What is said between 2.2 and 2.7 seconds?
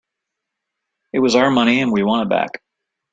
it back.